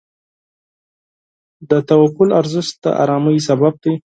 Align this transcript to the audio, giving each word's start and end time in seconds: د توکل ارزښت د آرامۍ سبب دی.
د 1.69 1.71
توکل 1.89 2.29
ارزښت 2.39 2.75
د 2.83 2.85
آرامۍ 3.03 3.37
سبب 3.47 3.73
دی. 3.83 3.93